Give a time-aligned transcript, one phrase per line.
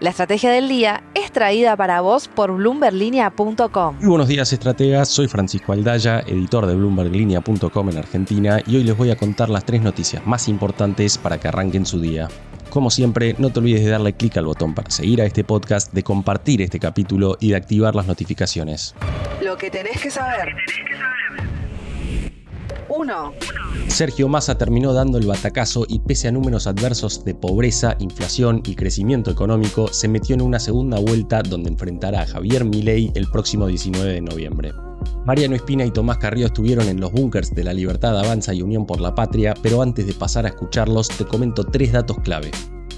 [0.00, 3.96] La estrategia del día es traída para vos por bloomberlinia.com.
[3.96, 5.08] Muy buenos días, estrategas.
[5.08, 9.64] Soy Francisco Aldaya, editor de bloomberlinia.com en Argentina, y hoy les voy a contar las
[9.64, 12.28] tres noticias más importantes para que arranquen su día.
[12.70, 15.92] Como siempre, no te olvides de darle clic al botón para seguir a este podcast,
[15.92, 18.94] de compartir este capítulo y de activar las notificaciones.
[19.42, 20.54] Lo que tenés que saber.
[22.88, 23.32] 1.
[23.88, 28.74] Sergio Massa terminó dando el batacazo y pese a números adversos de pobreza, inflación y
[28.74, 33.66] crecimiento económico, se metió en una segunda vuelta donde enfrentará a Javier Milei el próximo
[33.66, 34.72] 19 de noviembre.
[35.24, 38.86] Mariano Espina y Tomás Carrillo estuvieron en los búnkers de la Libertad Avanza y Unión
[38.86, 42.50] por la Patria, pero antes de pasar a escucharlos te comento tres datos clave.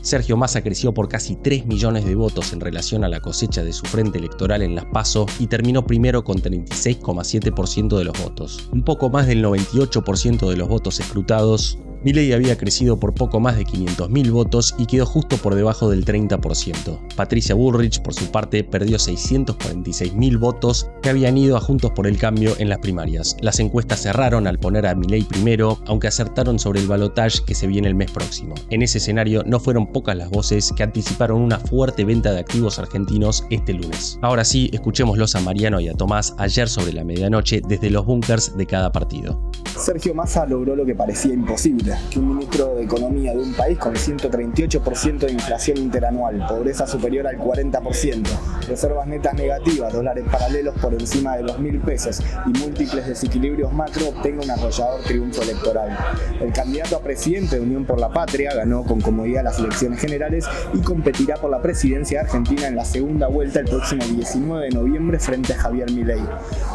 [0.03, 3.73] Sergio Massa creció por casi 3 millones de votos en relación a la cosecha de
[3.73, 8.69] su frente electoral en Las Paso y terminó primero con 36,7% de los votos.
[8.73, 13.57] Un poco más del 98% de los votos escrutados Milei había crecido por poco más
[13.57, 16.99] de 500.000 votos y quedó justo por debajo del 30%.
[17.15, 22.19] Patricia Bullrich, por su parte, perdió 646.000 votos que habían ido a Juntos por el
[22.19, 23.37] Cambio en las primarias.
[23.41, 27.67] Las encuestas cerraron al poner a Milei primero, aunque acertaron sobre el balotaje que se
[27.67, 28.55] viene el mes próximo.
[28.71, 32.79] En ese escenario no fueron pocas las voces que anticiparon una fuerte venta de activos
[32.79, 34.19] argentinos este lunes.
[34.23, 38.57] Ahora sí, escuchémoslos a Mariano y a Tomás ayer sobre la medianoche desde los búnkers
[38.57, 39.41] de cada partido.
[39.77, 43.79] Sergio Massa logró lo que parecía imposible, que un ministro de Economía de un país
[43.79, 48.27] con 138% de inflación interanual, pobreza superior al 40%,
[48.69, 54.09] reservas netas negativas, dólares paralelos por encima de los mil pesos y múltiples desequilibrios macro
[54.09, 55.97] obtenga un arrollador triunfo electoral.
[56.41, 60.47] El candidato a presidente de Unión por la Patria ganó con comodidad las elecciones generales
[60.73, 64.71] y competirá por la presidencia de Argentina en la segunda vuelta el próximo 19 de
[64.71, 66.23] noviembre frente a Javier Milei.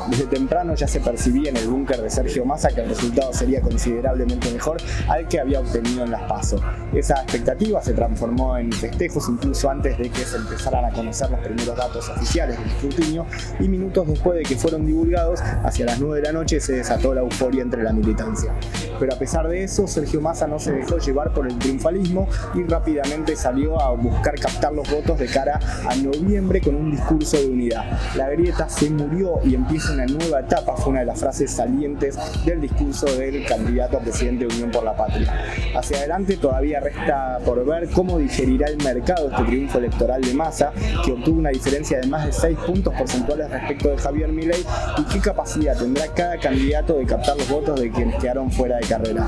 [0.09, 3.61] Desde temprano ya se percibía en el búnker de Sergio Massa que el resultado sería
[3.61, 4.77] considerablemente mejor
[5.07, 6.59] al que había obtenido en las PASO.
[6.93, 11.39] Esa expectativa se transformó en festejos incluso antes de que se empezaran a conocer los
[11.39, 13.25] primeros datos oficiales del escrutinio
[13.59, 17.13] y minutos después de que fueron divulgados, hacia las 9 de la noche se desató
[17.13, 18.53] la euforia entre la militancia.
[18.99, 22.63] Pero a pesar de eso, Sergio Massa no se dejó llevar por el triunfalismo y
[22.63, 27.45] rápidamente salió a buscar captar los votos de cara a noviembre con un discurso de
[27.45, 27.83] unidad.
[28.15, 32.17] La grieta se murió y empieza una nueva etapa, fue una de las frases salientes
[32.45, 35.33] del discurso del candidato a presidente de Unión por la Patria.
[35.75, 40.71] Hacia adelante todavía resta por ver cómo digerirá el mercado este triunfo electoral de Massa,
[41.03, 44.63] que obtuvo una diferencia de más de 6 puntos porcentuales respecto de Javier Milei,
[44.97, 48.87] y qué capacidad tendrá cada candidato de captar los votos de quienes quedaron fuera de
[48.87, 49.27] carrera.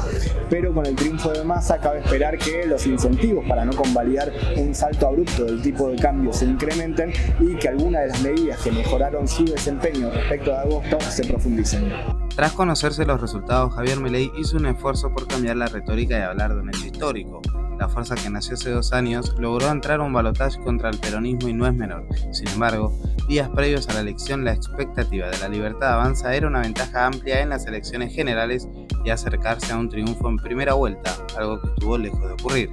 [0.49, 4.73] Pero con el triunfo de Massa cabe esperar que los incentivos para no convalidar un
[4.73, 8.71] salto abrupto del tipo de cambio se incrementen y que algunas de las medidas que
[8.71, 12.26] mejoraron su desempeño respecto de agosto se profundicen.
[12.37, 16.53] Tras conocerse los resultados, Javier Milei hizo un esfuerzo por cambiar la retórica y hablar
[16.53, 17.41] de un hecho histórico.
[17.79, 21.49] La fuerza que nació hace dos años logró entrar a un balotaje contra el peronismo
[21.49, 22.07] y no es menor.
[22.31, 22.95] Sin embargo,
[23.27, 27.41] días previos a la elección, la expectativa de la libertad avanza era una ventaja amplia
[27.41, 28.69] en las elecciones generales
[29.03, 32.69] y acercarse a un triunfo en primera vuelta, algo que estuvo lejos de ocurrir.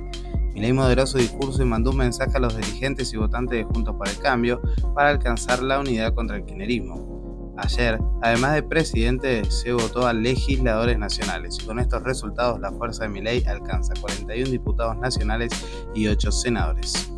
[0.53, 3.97] Milei moderó su discurso y mandó un mensaje a los dirigentes y votantes de Juntos
[3.99, 4.61] para el Cambio
[4.95, 7.14] para alcanzar la unidad contra el kirchnerismo.
[7.57, 13.11] Ayer, además de presidente, se votó a legisladores nacionales con estos resultados la fuerza de
[13.11, 15.53] mi ley alcanza 41 diputados nacionales
[15.95, 17.11] y 8 senadores.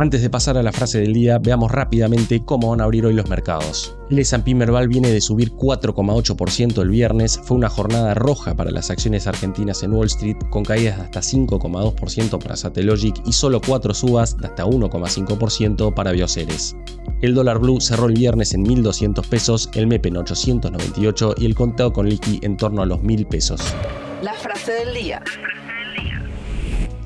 [0.00, 3.12] Antes de pasar a la frase del día, veamos rápidamente cómo van a abrir hoy
[3.12, 3.98] los mercados.
[4.08, 8.90] El S&P Merval viene de subir 4,8% el viernes, fue una jornada roja para las
[8.90, 13.92] acciones argentinas en Wall Street, con caídas de hasta 5,2% para Satellogic y solo 4
[13.92, 16.74] subas de hasta 1,5% para Bioceres.
[17.20, 21.54] El dólar blue cerró el viernes en 1.200 pesos, el MEP en 898 y el
[21.54, 23.60] contado con liqui en torno a los 1.000 pesos.
[24.22, 25.22] La frase del día.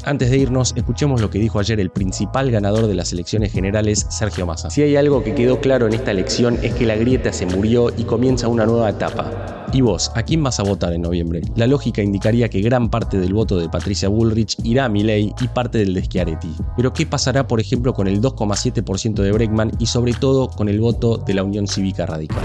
[0.05, 4.07] Antes de irnos, escuchemos lo que dijo ayer el principal ganador de las elecciones generales,
[4.11, 4.71] Sergio Massa.
[4.71, 7.91] Si hay algo que quedó claro en esta elección es que la grieta se murió
[7.97, 9.64] y comienza una nueva etapa.
[9.75, 11.43] ¿Y vos, a quién vas a votar en noviembre?
[11.57, 15.49] La lógica indicaría que gran parte del voto de Patricia Bullrich irá a Milei y
[15.49, 16.55] parte del de Schiaretti.
[16.77, 20.79] Pero ¿qué pasará, por ejemplo, con el 2,7% de Breckman y sobre todo con el
[20.79, 22.45] voto de la Unión Cívica Radical?